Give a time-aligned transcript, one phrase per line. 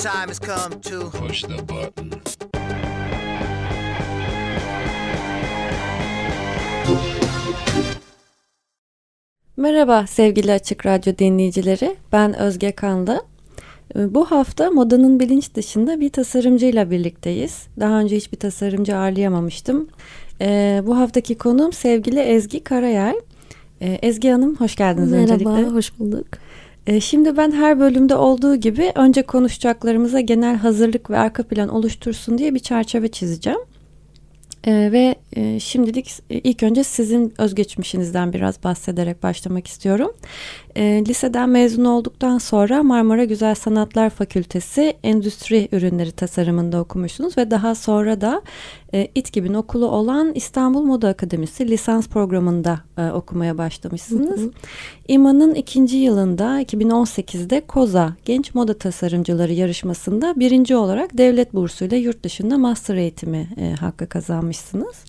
[0.00, 2.10] Time has come to Push the button.
[9.56, 11.96] Merhaba sevgili Açık Radyo dinleyicileri.
[12.12, 13.20] Ben Özge Kanlı.
[13.96, 17.66] Ee, Bu hafta modanın bilinç dışında bir tasarımcıyla birlikteyiz.
[17.80, 19.88] Daha önce hiçbir tasarımcı ağırlayamamıştım.
[20.40, 23.14] Ee, bu haftaki konuğum sevgili Ezgi Karayel.
[23.80, 25.62] Ee, Ezgi Hanım hoş geldiniz Merhaba, öncelikle.
[25.64, 26.26] hoş bulduk.
[26.86, 32.38] Ee, şimdi ben her bölümde olduğu gibi önce konuşacaklarımıza genel hazırlık ve arka plan oluştursun
[32.38, 33.60] diye bir çerçeve çizeceğim.
[34.66, 40.12] Ee, ve e, şimdilik e, ilk önce sizin özgeçmişinizden biraz bahsederek başlamak istiyorum.
[40.78, 48.20] Liseden mezun olduktan sonra Marmara Güzel Sanatlar Fakültesi Endüstri Ürünleri Tasarımında okumuşsunuz ve daha sonra
[48.20, 48.42] da
[48.94, 54.40] e, İTGİB'in okulu olan İstanbul Moda Akademisi lisans programında e, okumaya başlamışsınız.
[55.10, 62.58] İMA'nın ikinci yılında 2018'de KOZA Genç Moda Tasarımcıları yarışmasında birinci olarak devlet bursuyla yurt dışında
[62.58, 65.04] master eğitimi e, hakkı kazanmışsınız.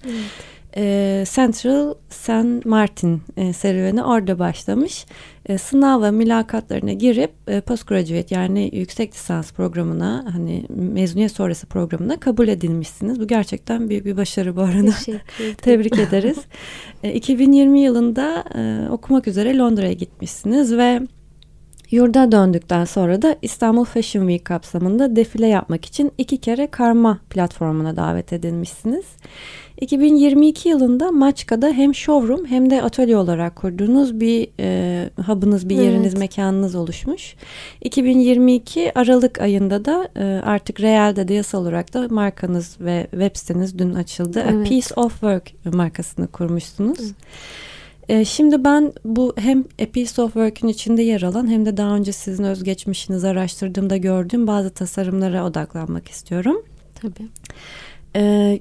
[0.78, 5.06] E, Central San Martin e, serüveni orada başlamış.
[5.46, 12.20] E, sınav ve mülakatlarına girip e, postgraduate yani yüksek lisans programına hani mezuniyet sonrası programına
[12.20, 13.20] kabul edilmişsiniz.
[13.20, 14.92] Bu gerçekten büyük bir başarı bu arada.
[15.62, 16.38] Tebrik ederiz.
[17.04, 21.02] E, 2020 yılında e, okumak üzere Londra'ya gitmişsiniz ve
[21.92, 27.96] yurda döndükten sonra da İstanbul Fashion Week kapsamında defile yapmak için iki kere Karma platformuna
[27.96, 29.06] davet edilmişsiniz.
[29.82, 36.14] 2022 yılında Maçka'da hem showroom hem de atölye olarak kurduğunuz bir e, hub'ınız, bir yeriniz,
[36.14, 36.18] Evet.
[36.18, 37.36] mekanınız oluşmuş.
[37.82, 43.80] 2022 Aralık ayında da e, artık realde de yasal olarak da markanız ve web siteniz
[43.80, 44.40] dün açıldı.
[44.40, 44.68] A Evet.
[44.68, 47.00] Piece of Work markasını kurmuşsunuz.
[48.12, 51.96] E, şimdi ben bu hem A Piece of Work'ün içinde yer alan hem de daha
[51.96, 56.64] önce sizin özgeçmişinizi araştırdığımda gördüğüm bazı tasarımlara odaklanmak istiyorum.
[56.96, 57.28] Tabii.
[58.16, 58.60] Ee,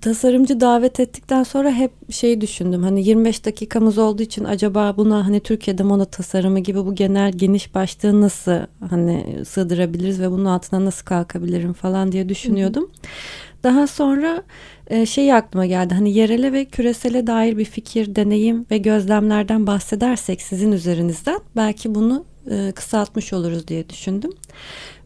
[0.00, 5.40] tasarımcı davet ettikten sonra hep şey düşündüm hani 25 dakikamız olduğu için acaba buna hani
[5.40, 8.58] Türkiye'de moda tasarımı gibi bu genel geniş başlığı nasıl
[8.90, 12.90] hani sığdırabiliriz ve bunun altına nasıl kalkabilirim falan diye düşünüyordum.
[13.62, 14.42] Daha sonra
[14.86, 20.42] e, şey aklıma geldi hani yerele ve küresele dair bir fikir, deneyim ve gözlemlerden bahsedersek
[20.42, 24.32] sizin üzerinizden belki bunu e, kısaltmış oluruz diye düşündüm.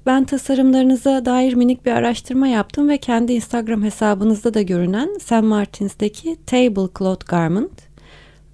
[0.07, 5.43] Ben tasarımlarınıza dair minik bir araştırma yaptım ve kendi Instagram hesabınızda da görünen St.
[5.43, 7.83] Martin's'deki Tablecloth Garment,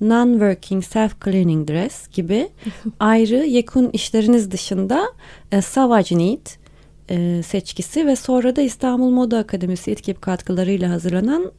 [0.01, 2.49] Non-Working Self-Cleaning Dress gibi
[3.01, 5.05] ayrı yekun işleriniz dışında
[5.53, 6.47] e, Savage Need
[7.11, 11.53] e, seçkisi ve sonra da İstanbul Moda Akademisi İTKİP katkılarıyla hazırlanan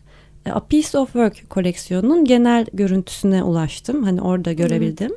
[0.45, 4.03] e, A Piece of Work koleksiyonunun genel görüntüsüne ulaştım.
[4.03, 5.11] Hani orada görebildim.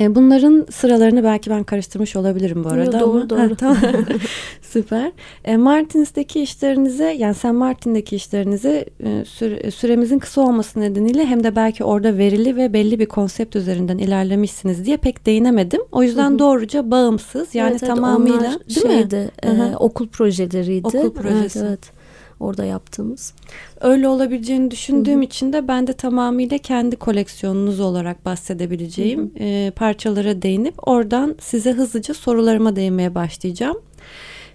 [0.00, 3.30] E, Bunların sıralarını belki ben karıştırmış olabilirim bu arada Yo, doğru, ama.
[3.30, 3.40] doğru.
[3.40, 3.76] Ha, tamam.
[4.62, 5.12] Süper.
[5.44, 11.56] E, Martins'teki işlerinize yani Sen Martin'deki işlerinize e, süre- süremizin kısa olması nedeniyle hem de
[11.56, 15.80] belki orada verili ve belli bir konsept üzerinden ilerlemişsiniz diye pek değinemedim.
[15.92, 16.38] O yüzden Hı hı.
[16.38, 18.92] doğruca bağımsız yani Evet, evet, tamamıyla onlar değil mi?
[18.92, 19.76] şeydi, e, Hı hı.
[19.76, 20.86] okul projeleriydi.
[20.88, 21.58] Okul projesi.
[21.58, 21.95] Evet, evet.
[22.40, 23.34] Orada yaptığımız.
[23.80, 25.24] Öyle olabileceğini düşündüğüm Hı hı.
[25.24, 32.14] için de ben de tamamıyla kendi koleksiyonunuz olarak bahsedebileceğim e, parçalara değinip oradan size hızlıca
[32.14, 33.76] sorularıma değinmeye başlayacağım.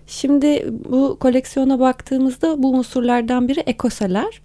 [0.08, 4.42] Şimdi bu koleksiyona baktığımızda bu unsurlardan biri ekoseler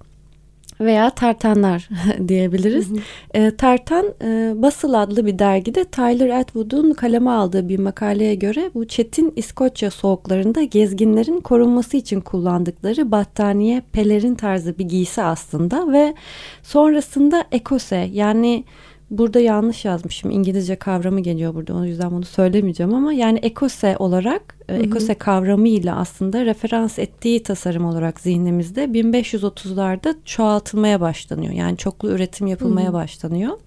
[0.81, 1.89] veya tartanlar
[2.29, 2.89] diyebiliriz.
[3.35, 8.89] E, Tartan e, Basıl adlı bir dergide Tyler Atwood'un kaleme aldığı bir makaleye göre bu
[8.89, 16.15] çetin İskoçya soğuklarında gezginlerin korunması için kullandıkları battaniye, pelerin tarzı bir giysi aslında ve
[16.63, 18.65] sonrasında ekose yani
[19.11, 24.57] burada yanlış yazmışım İngilizce kavramı geliyor burada o yüzden bunu söylemeyeceğim ama yani ekose olarak
[24.69, 31.53] e, ekose kavramıyla aslında referans ettiği tasarım olarak zihnimizde 1530'larda çoğaltılmaya başlanıyor.
[31.53, 33.59] Yani çoklu üretim yapılmaya başlanıyor.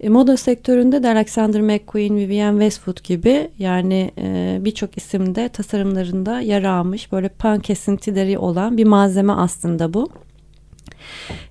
[0.00, 6.62] E, Moda sektöründe de Alexander McQueen, Vivienne Westwood gibi yani e, birçok isimde tasarımlarında yer
[6.64, 10.08] almış böyle pan kesintileri olan bir malzeme aslında bu.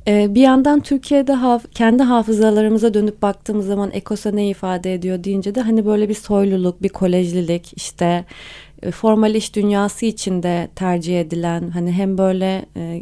[0.08, 5.56] Ee, bir yandan Türkiye'de haf kendi hafızalarımıza dönüp baktığımız zaman Ekos'a ne ifade ediyor deyince
[5.56, 8.26] de hani böyle bir soyluluk, bir kolejlilik işte
[8.84, 13.02] e, formal iş dünyası içinde tercih edilen hani hem böyle e,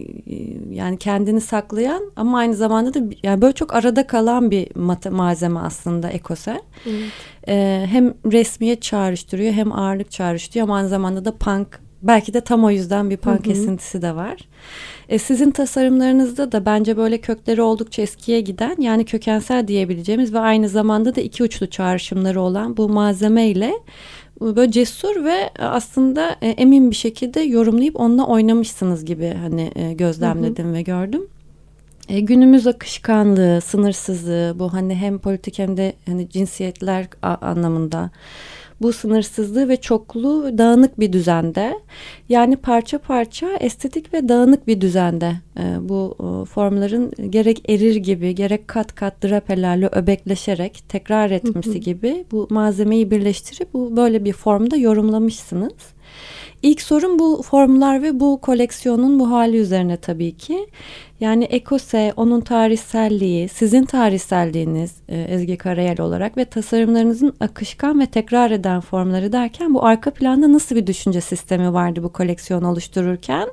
[0.72, 4.76] yani kendini saklayan ama aynı zamanda da yani böyle çok arada kalan bir
[5.10, 6.62] malzeme aslında ekose.
[6.86, 7.12] Evet.
[7.48, 12.64] E, hem resmiyet çağrıştırıyor hem ağırlık çağrıştırıyor ama aynı zamanda da punk belki de tam
[12.64, 13.54] o yüzden bir punk hı hı.
[13.54, 14.38] esintisi de var.
[15.10, 20.70] E, sizin tasarımlarınızda da bence böyle kökleri oldukça eskiye giden yani kökensel diyebileceğimiz ve aynı
[20.70, 23.74] zamanda da iki uçlu çağrışımları olan bu malzeme ile
[24.42, 30.66] böyle cesur ve aslında e, emin bir şekilde yorumlayıp onunla oynamışsınız gibi hani e, gözlemledim
[30.66, 30.74] hı hı.
[30.74, 31.28] ve gördüm.
[32.10, 38.10] E, günümüz akışkanlığı, sınırsızlığı bu hani hem politik hem de hani cinsiyetler anlamında
[38.82, 41.80] bu sınırsızlığı ve çokluğu dağınık bir düzende
[42.30, 48.36] yani parça parça estetik ve dağınık bir düzende e, bu e, formların gerek erir gibi
[48.36, 54.78] gerek kat kat drapelerle öbekleşerek tekrar etmesi gibi bu malzemeyi birleştirip bu böyle bir formda
[54.78, 55.74] yorumlamışsınız.
[56.64, 60.68] İlk sorum bu formlar ve bu koleksiyonun bu hali üzerine tabii ki.
[61.20, 68.52] Yani Ekose, onun tarihselliği, sizin tarihselliğiniz e, Ezgi Karayel olarak ve tasarımlarınızın akışkan ve tekrar
[68.52, 73.50] eden formları derken bu arka planda nasıl bir düşünce sistemi vardı bu koleksiyon oluştururken?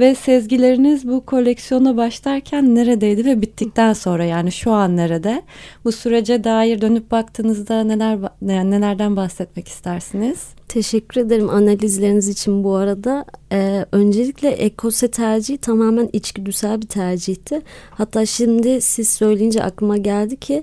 [0.00, 5.42] Ve sezgileriniz bu koleksiyona başlarken neredeydi ve bittikten sonra yani şu an nerede?
[5.84, 10.38] Bu sürece dair dönüp baktığınızda neler nelerden bahsetmek istersiniz?
[10.68, 13.24] Teşekkür ederim analizleriniz için bu arada.
[13.52, 17.62] Ee, öncelikle ekose tercihi tamamen içgüdüsel bir tercihti.
[17.90, 20.62] Hatta şimdi siz söyleyince aklıma geldi ki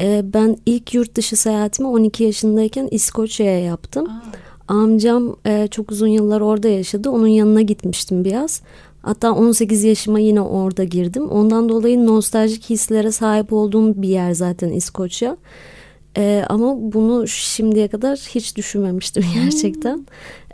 [0.00, 4.08] e, ben ilk yurt dışı seyahatimi 12 yaşındayken İskoçya'ya yaptım.
[4.08, 4.47] Aa.
[4.68, 7.10] Amcam e, çok uzun yıllar orada yaşadı.
[7.10, 8.62] Onun yanına gitmiştim biraz.
[9.02, 11.28] Hatta 18 yaşıma yine orada girdim.
[11.28, 15.36] Ondan dolayı nostaljik hislere sahip olduğum bir yer zaten İskoçya.
[16.16, 19.96] Ee, ama bunu şimdiye kadar hiç düşünmemiştim gerçekten.
[19.96, 20.04] Hmm.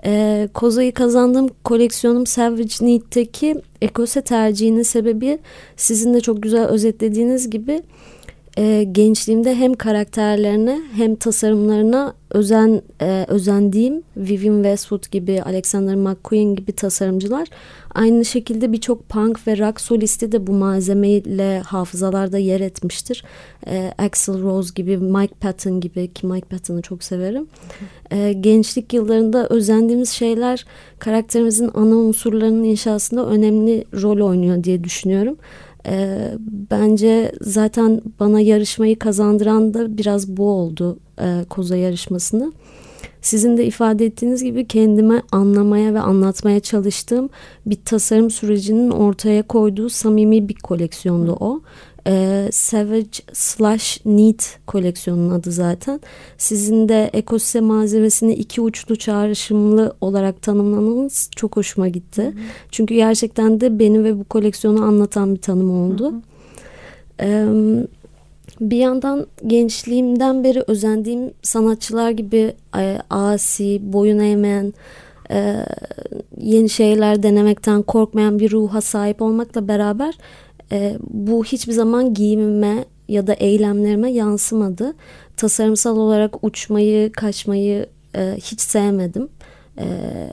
[0.07, 5.39] Ee, Koza'yı kazandığım koleksiyonum Savage Need'teki ekose tercihinin sebebi
[5.77, 7.83] sizin de çok güzel özetlediğiniz gibi
[8.59, 16.73] e, gençliğimde hem karakterlerine hem tasarımlarına özen e, özendiğim Vivian Westwood gibi Alexander McQueen gibi
[16.73, 17.49] tasarımcılar
[17.95, 23.25] aynı şekilde birçok punk ve rock solisti de bu malzemeyle hafızalarda yer etmiştir.
[23.67, 27.47] E, Axl Rose gibi Mike Patton gibi ki Mike Patton'ı çok severim.
[28.11, 30.67] E, gençlik yıllarında özendiğimiz şeyler
[30.99, 35.37] karakterimizin ana unsurlarının inşasında önemli rol oynuyor diye düşünüyorum.
[35.87, 36.31] E,
[36.71, 42.53] bence zaten bana yarışmayı kazandıran da biraz bu oldu e, koza yarışmasını.
[43.23, 47.29] Sizin de ifade ettiğiniz gibi kendime anlamaya ve anlatmaya çalıştığım
[47.67, 51.61] bir tasarım sürecinin ortaya koyduğu samimi bir koleksiyondu o
[52.07, 56.01] e, Savage Slash Neat koleksiyonun adı zaten.
[56.39, 62.23] Sizin de ekosistem malzemesini iki uçlu çağrışımlı olarak tanımlamanız çok hoşuma gitti.
[62.23, 62.33] Hı hı.
[62.71, 66.13] Çünkü gerçekten de beni ve bu koleksiyonu anlatan bir tanım oldu.
[67.21, 67.29] Hı hı.
[67.29, 67.85] E,
[68.61, 74.73] bir yandan gençliğimden beri özendiğim sanatçılar gibi e, asi, boyun eğmeyen,
[75.31, 75.57] e,
[76.41, 80.19] yeni şeyler denemekten korkmayan bir ruha sahip olmakla beraber
[80.73, 84.95] e, bu hiçbir zaman giyimime ya da eylemlerime yansımadı.
[85.37, 89.29] Tasarımsal olarak uçmayı, kaçmayı e, hiç sevmedim.
[89.79, 89.87] E,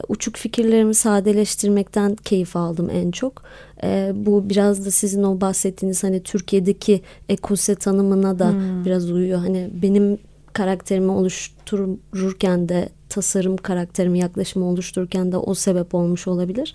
[0.08, 3.44] uçuk fikirlerimi sadeleştirmekten keyif aldım en çok.
[3.84, 8.86] E, bu biraz da sizin o bahsettiğiniz hani Türkiye'deki ekose tanımına da hmm.
[8.86, 9.40] biraz uyuyor.
[9.40, 10.18] Hani benim
[10.54, 16.74] karakterimi oluştururken de tasarım karakterimi yaklaşımı oluştururken de o sebep olmuş olabilir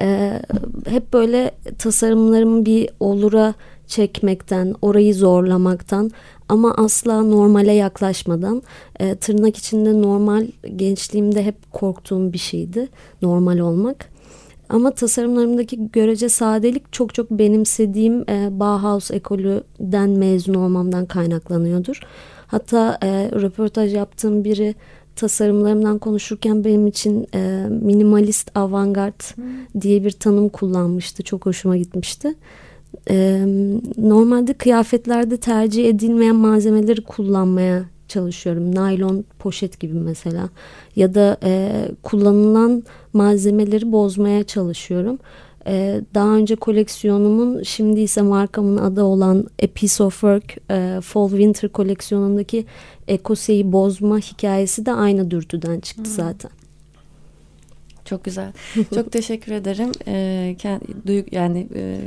[0.00, 0.40] e,
[0.88, 3.54] hep böyle tasarımlarımı bir olura
[3.86, 6.10] çekmekten, orayı zorlamaktan
[6.48, 8.62] ama asla normale yaklaşmadan
[9.00, 10.46] e, tırnak içinde normal
[10.76, 12.88] gençliğimde hep korktuğum bir şeydi
[13.22, 14.14] normal olmak.
[14.68, 22.00] Ama tasarımlarımdaki görece sadelik çok çok benimsediğim e, Bauhaus ekolüden mezun olmamdan kaynaklanıyordur.
[22.46, 24.74] Hatta e, röportaj yaptığım biri
[25.16, 29.44] tasarımlarımdan konuşurken benim için e, minimalist avantgard hmm.
[29.80, 31.22] diye bir tanım kullanmıştı.
[31.22, 32.34] Çok hoşuma gitmişti.
[33.10, 33.44] E,
[33.98, 38.74] normalde kıyafetlerde tercih edilmeyen malzemeleri kullanmaya çalışıyorum.
[38.74, 40.48] Naylon poşet gibi mesela.
[40.96, 45.18] Ya da e, kullanılan malzemeleri bozmaya çalışıyorum.
[45.66, 51.28] Ee, daha önce koleksiyonumun şimdi ise markamın adı olan A Piece of Work e, Fall
[51.28, 52.66] Winter koleksiyonundaki
[53.08, 56.16] ekoseyi bozma hikayesi de aynı dürtüden çıktı hmm.
[56.16, 56.50] zaten.
[58.04, 58.52] Çok güzel.
[58.94, 59.92] Çok teşekkür ederim.
[60.06, 60.56] Ee,
[61.32, 62.00] yani e,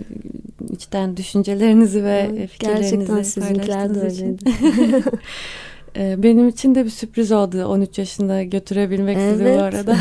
[0.71, 4.43] içten düşüncelerinizi ve evet, fikirlerinizi Gerçekten sizinkiler de öyleydi.
[5.95, 9.31] Ee, benim için de bir sürpriz oldu 13 yaşında götürebilmek evet.
[9.31, 9.97] sizi bu arada.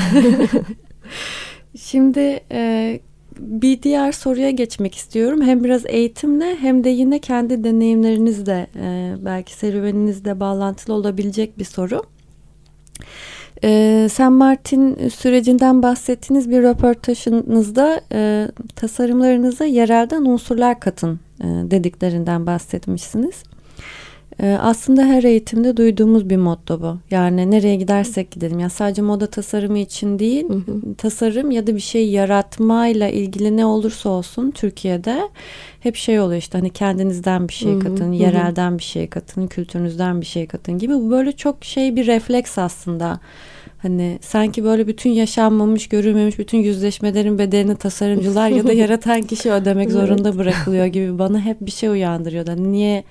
[1.77, 3.01] Şimdi e,
[3.39, 5.43] bir diğer soruya geçmek istiyorum.
[5.43, 12.03] Hem biraz eğitimle hem de yine kendi deneyimlerinizle e, belki serüveninizle bağlantılı olabilecek bir soru.
[13.65, 23.43] E, San Martin sürecinden bahsettiğiniz bir röportajınızda e, tasarımlarınıza yerelden unsurlar katın e, dediklerinden bahsetmişsiniz.
[24.43, 26.99] Ee, aslında her eğitimde duyduğumuz bir motto bu.
[27.11, 28.59] Yani nereye gidersek gidelim.
[28.59, 30.95] Yani sadece moda tasarımı için değil, hı hı.
[30.99, 35.29] tasarım ya da bir şey yaratmayla ilgili ne olursa olsun Türkiye'de
[35.81, 38.15] hep şey oluyor işte hani kendinizden bir şey katın, hı hı.
[38.15, 40.95] yerelden bir şey katın, kültürünüzden bir şey katın gibi.
[40.95, 43.21] Bu böyle çok şey bir refleks aslında.
[43.79, 49.91] Hani sanki böyle bütün yaşanmamış, görülmemiş bütün yüzleşmelerin bedelini tasarımcılar ya da yaratan kişi ödemek
[49.91, 52.47] zorunda bırakılıyor gibi bana hep bir şey uyandırıyor.
[52.47, 53.05] Hani niye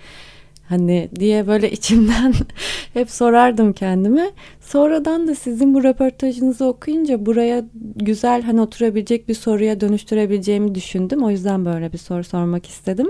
[0.69, 2.33] hani diye böyle içimden
[2.93, 4.31] hep sorardım kendime.
[4.61, 7.63] Sonradan da sizin bu röportajınızı okuyunca buraya
[7.95, 11.23] güzel hani oturabilecek bir soruya dönüştürebileceğimi düşündüm.
[11.23, 13.07] O yüzden böyle bir soru sormak istedim.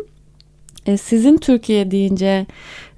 [0.86, 2.46] E, sizin Türkiye deyince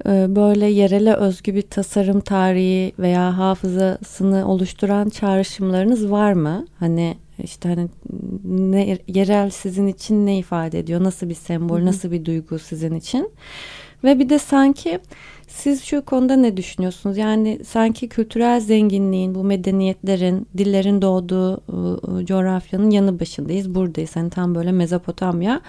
[0.06, 6.66] e, böyle yerele özgü bir tasarım tarihi veya hafızasını oluşturan çağrışımlarınız var mı?
[6.80, 7.88] Hani işte hani
[8.44, 11.04] ne, yerel sizin için ne ifade ediyor?
[11.04, 13.32] Nasıl bir sembol, nasıl bir duygu sizin için?
[14.04, 15.00] Ve bir de sanki
[15.48, 17.18] siz şu konuda ne düşünüyorsunuz?
[17.18, 23.76] Yani sanki kültürel zenginliğin, bu medeniyetlerin, dillerin doğduğu ıı, coğrafyanın yanı başındayız.
[23.76, 24.16] Buradayız.
[24.16, 25.62] Hani tam böyle Mezopotamya.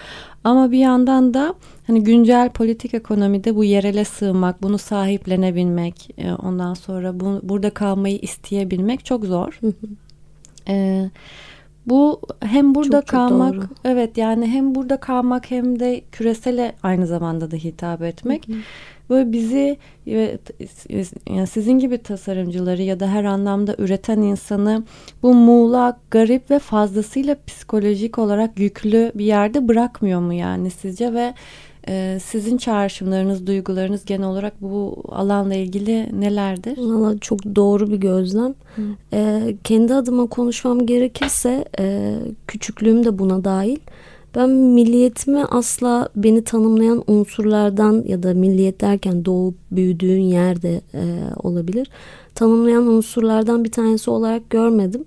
[0.44, 1.54] Ama bir yandan da
[1.86, 8.18] hani güncel politik ekonomide bu yerele sığmak, bunu sahiplenebilmek, e, ondan sonra bu, burada kalmayı
[8.18, 9.60] isteyebilmek çok zor.
[10.70, 11.10] Ee,
[11.88, 17.06] bu hem burada çok, kalmak çok evet yani hem burada kalmak hem de küresele aynı
[17.06, 18.48] zamanda da hitap etmek.
[18.48, 18.56] Hı hı.
[19.10, 19.76] Böyle bizi
[21.26, 24.84] yani sizin gibi tasarımcıları ya da her anlamda üreten insanı
[25.22, 31.34] bu muğlak, garip ve fazlasıyla psikolojik olarak yüklü bir yerde bırakmıyor mu yani sizce ve
[31.88, 36.78] ee, sizin çağrışımlarınız, duygularınız genel olarak bu alanla ilgili nelerdir?
[36.78, 38.54] Valla çok doğru bir gözlem.
[39.12, 42.16] Ee, kendi adıma konuşmam gerekirse e,
[42.46, 43.78] küçüklüğüm de buna dahil.
[44.34, 51.02] Ben milliyetimi asla beni tanımlayan unsurlardan ya da milliyet derken doğup büyüdüğün yerde e,
[51.42, 51.90] olabilir.
[52.34, 55.04] Tanımlayan unsurlardan bir tanesi olarak görmedim.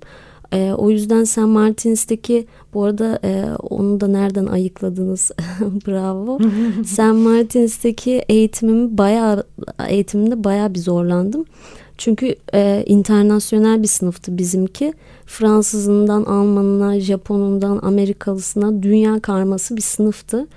[0.54, 5.32] E, o yüzden San Martins'teki bu arada e, onu da nereden ayıkladınız?
[5.88, 6.40] Bravo.
[6.86, 9.44] San Martins'teki eğitimimi bayağı
[9.90, 11.46] eğitimimde bayağı bir zorlandım.
[11.98, 14.94] Çünkü e, internasyonel bir sınıftı bizimki.
[15.26, 20.48] Fransızından Almanına, Japonundan Amerikalısına dünya karması bir sınıftı.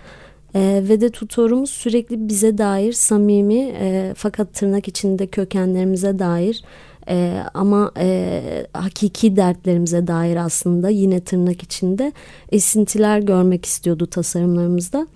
[0.55, 6.65] E, ve de tutorumuz sürekli bize dair samimi e, fakat tırnak içinde kökenlerimize dair
[7.09, 12.13] e, ama e, hakiki dertlerimize dair aslında yine tırnak içinde
[12.53, 15.07] esintiler görmek istiyordu tasarımlarımızda.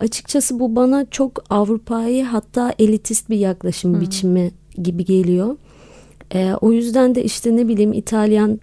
[0.00, 4.00] Açıkçası bu bana çok Avrupa'yı hatta elitist bir yaklaşım hmm.
[4.00, 4.50] biçimi
[4.82, 5.56] gibi geliyor.
[6.34, 8.60] E, o yüzden de işte ne bileyim İtalyan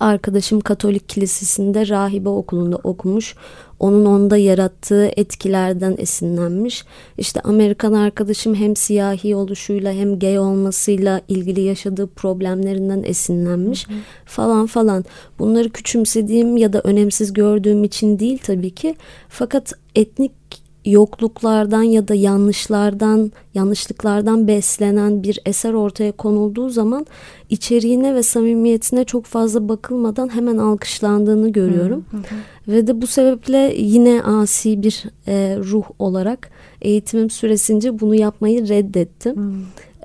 [0.00, 3.34] arkadaşım Katolik Kilisesi'nde rahibe okulunda okumuş.
[3.80, 6.84] Onun onda yarattığı etkilerden esinlenmiş.
[7.18, 13.96] İşte Amerikan arkadaşım hem siyahi oluşuyla hem gay olmasıyla ilgili yaşadığı problemlerinden esinlenmiş hı hı.
[14.24, 15.04] falan falan.
[15.38, 18.94] Bunları küçümsediğim ya da önemsiz gördüğüm için değil tabii ki.
[19.28, 27.06] Fakat etnik yokluklardan ya da yanlışlardan, yanlışlıklardan beslenen bir eser ortaya konulduğu zaman
[27.50, 32.04] içeriğine ve samimiyetine çok fazla bakılmadan hemen alkışlandığını görüyorum.
[32.10, 32.22] Hı hı.
[32.68, 36.50] Ve de bu sebeple yine asi bir e, ruh olarak
[36.82, 39.36] eğitimim süresince bunu yapmayı reddettim.
[39.36, 39.52] Hı.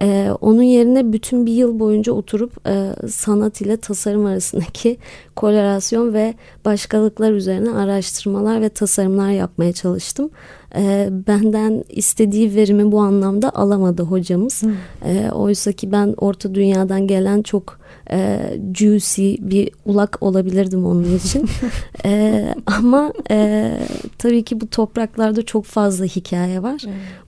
[0.02, 4.98] Ee, onun yerine bütün bir yıl boyunca oturup e, sanat ile tasarım arasındaki
[5.36, 6.34] korelasyon ve
[6.66, 10.30] başkalıklar üzerine araştırmalar ve tasarımlar yapmaya çalıştım.
[10.76, 14.64] Ee, benden istediği verimi bu anlamda alamadı hocamız.
[15.06, 17.80] Ee, oysa ki ben orta dünyadan gelen çok
[18.12, 18.40] e,
[18.76, 21.50] juicy bir ulak olabilirdim onun için.
[22.06, 23.72] e, ama e,
[24.18, 26.82] tabii ki bu topraklarda çok fazla hikaye var.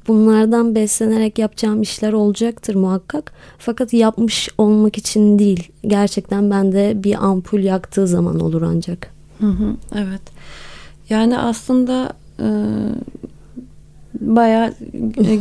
[0.07, 3.33] Bunlardan beslenerek yapacağım işler olacaktır muhakkak.
[3.57, 5.71] Fakat yapmış olmak için değil.
[5.87, 9.11] Gerçekten bende bir ampul yaktığı zaman olur ancak.
[9.39, 10.21] Hı hı, evet.
[11.09, 12.47] Yani aslında e,
[14.21, 14.73] baya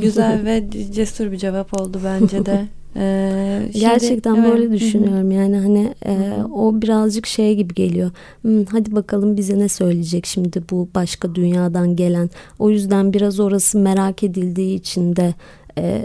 [0.02, 2.66] güzel ve cesur bir cevap oldu bence de.
[2.96, 4.50] Ee, şimdi- Gerçekten evet.
[4.52, 8.10] böyle düşünüyorum yani hani e, o birazcık şey gibi geliyor.
[8.42, 12.30] Hmm, hadi bakalım bize ne söyleyecek şimdi bu başka dünyadan gelen.
[12.58, 15.34] O yüzden biraz orası merak edildiği için de
[15.78, 16.04] e,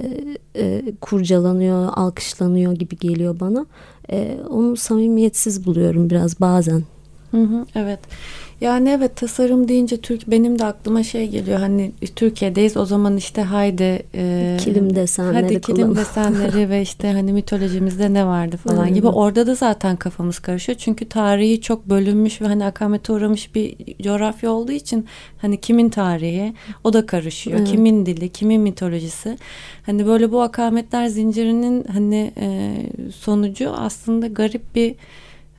[0.55, 3.65] e, kurcalanıyor, alkışlanıyor gibi geliyor bana.
[4.11, 6.83] E, onu samimiyetsiz buluyorum biraz bazen.
[7.31, 7.99] Hı hı, evet.
[8.61, 13.41] Yani evet tasarım deyince Türk benim de aklıma şey geliyor hani Türkiye'deyiz o zaman işte
[13.41, 18.77] haydi e, Kilim desenleri hadi kilim kullan- desenleri ve işte hani mitolojimizde ne vardı falan
[18.77, 18.93] Aynen.
[18.95, 23.75] gibi orada da zaten kafamız karışıyor çünkü tarihi çok bölünmüş ve hani akamete uğramış bir
[24.03, 25.05] coğrafya olduğu için
[25.37, 27.67] hani kimin tarihi o da karışıyor Evet.
[27.71, 29.37] kimin dili kimin mitolojisi
[29.85, 32.75] hani böyle bu akametler zincirinin hani e,
[33.15, 34.95] sonucu aslında garip bir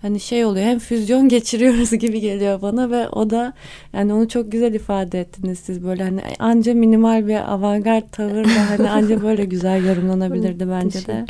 [0.02, 3.52] hani şey oluyor hem füzyon geçiriyoruz gibi geliyor bana ve o da
[3.92, 8.90] yani onu çok güzel ifade ettiniz siz böyle hani anca minimal bir avantgard tavırla hani
[8.90, 11.24] anca böyle güzel yorumlanabilirdi bence de.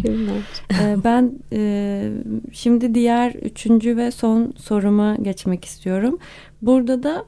[0.73, 2.03] Ee, ben e,
[2.53, 6.19] şimdi diğer üçüncü ve son soruma geçmek istiyorum.
[6.63, 7.25] Burada da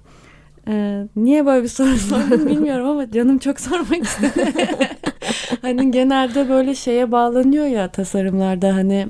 [0.68, 4.52] e, niye böyle bir soru sordum bilmiyorum ama canım çok sormak istedi.
[5.62, 9.06] hani genelde böyle şeye bağlanıyor ya tasarımlarda hani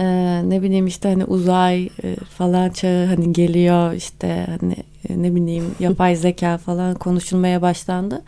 [0.00, 4.76] e, ne bileyim işte hani uzay e, falan çağı hani geliyor işte hani
[5.08, 8.22] e, ne bileyim yapay zeka falan konuşulmaya başlandı.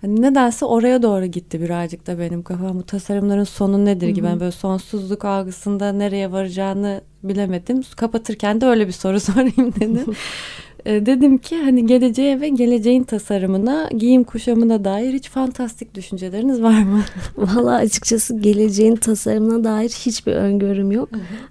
[0.00, 2.78] Hani nedense oraya doğru gitti birazcık da benim kafam.
[2.78, 4.26] Bu tasarımların sonu nedir gibi.
[4.26, 7.82] Ben böyle sonsuzluk algısında nereye varacağını bilemedim.
[7.96, 10.06] Kapatırken de öyle bir soru sorayım dedim.
[10.86, 16.82] E, dedim ki hani geleceğe ve geleceğin tasarımına, giyim kuşamına dair hiç fantastik düşünceleriniz var
[16.82, 17.02] mı?
[17.36, 21.08] Valla açıkçası geleceğin tasarımına dair hiçbir öngörüm yok.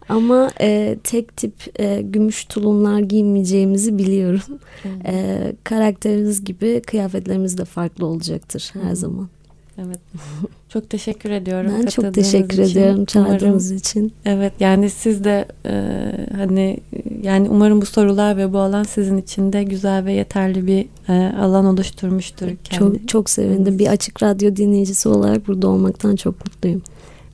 [0.10, 4.60] Ama e, tek tip e, gümüş tulumlar giymeyeceğimizi biliyorum.
[5.06, 9.28] E, karakterimiz gibi kıyafetlerimiz de farklı olacaktır her zaman.
[9.78, 10.00] Evet.
[10.70, 11.72] Çok teşekkür ediyorum.
[11.80, 12.64] Ben çok teşekkür için.
[12.64, 14.14] ediyorum çağırdığınız için.
[14.26, 15.74] Evet yani siz de e,
[16.36, 16.80] hani
[17.26, 21.36] yani umarım bu sorular ve bu alan sizin için de güzel ve yeterli bir e,
[21.38, 22.48] alan oluşturmuştur.
[22.64, 22.80] Kendi.
[22.80, 23.80] Çok çok sevindim.
[23.80, 26.82] Bir açık radyo dinleyicisi olarak burada olmaktan çok mutluyum.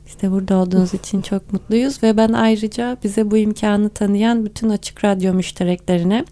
[0.07, 5.05] İşte burada olduğunuz için çok mutluyuz ve ben ayrıca bize bu imkanı tanıyan bütün Açık
[5.05, 6.25] Radyo müştereklerine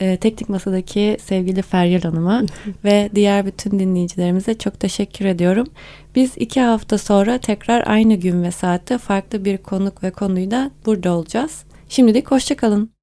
[0.00, 2.42] e, Teknik Masa'daki sevgili Feryal Hanım'a
[2.84, 5.66] ve diğer bütün dinleyicilerimize çok teşekkür ediyorum.
[6.14, 11.12] Biz iki hafta sonra tekrar aynı gün ve saatte farklı bir konuk ve konuyla burada
[11.12, 11.67] olacağız.
[11.88, 12.97] Şimdilik hoşçakalın.